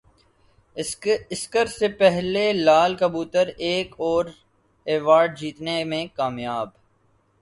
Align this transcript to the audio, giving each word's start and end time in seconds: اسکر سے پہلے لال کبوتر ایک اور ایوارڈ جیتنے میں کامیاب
اسکر 1.31 1.65
سے 1.69 1.87
پہلے 1.99 2.51
لال 2.55 2.95
کبوتر 2.95 3.47
ایک 3.59 3.93
اور 3.97 4.25
ایوارڈ 4.87 5.37
جیتنے 5.39 5.83
میں 5.83 6.05
کامیاب 6.15 6.69